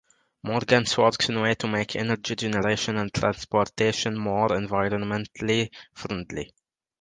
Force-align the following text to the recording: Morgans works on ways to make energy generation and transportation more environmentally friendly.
Morgans 0.41 0.97
works 0.97 1.29
on 1.29 1.39
ways 1.43 1.57
to 1.57 1.67
make 1.67 1.95
energy 1.95 2.35
generation 2.35 2.97
and 2.97 3.13
transportation 3.13 4.17
more 4.17 4.47
environmentally 4.47 5.69
friendly. 5.93 6.51